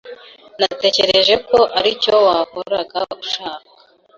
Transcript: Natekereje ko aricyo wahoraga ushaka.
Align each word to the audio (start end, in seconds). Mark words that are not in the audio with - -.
Natekereje 0.59 1.33
ko 1.49 1.59
aricyo 1.77 2.13
wahoraga 2.25 2.99
ushaka. 3.23 3.71